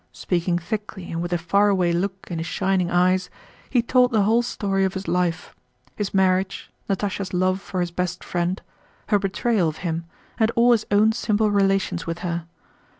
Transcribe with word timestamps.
Speaking 0.13 0.57
thickly 0.57 1.11
and 1.11 1.21
with 1.21 1.31
a 1.31 1.37
faraway 1.37 1.91
look 1.93 2.25
in 2.31 2.39
his 2.39 2.47
shining 2.47 2.89
eyes, 2.89 3.29
he 3.69 3.83
told 3.83 4.09
the 4.09 4.23
whole 4.23 4.41
story 4.41 4.83
of 4.83 4.95
his 4.95 5.07
life: 5.07 5.53
his 5.95 6.11
marriage, 6.11 6.71
Natásha's 6.89 7.35
love 7.35 7.61
for 7.61 7.81
his 7.81 7.91
best 7.91 8.23
friend, 8.23 8.63
her 9.09 9.19
betrayal 9.19 9.69
of 9.69 9.77
him, 9.85 10.05
and 10.39 10.49
all 10.55 10.71
his 10.71 10.87
own 10.89 11.11
simple 11.11 11.51
relations 11.51 12.07
with 12.07 12.17
her. 12.25 12.47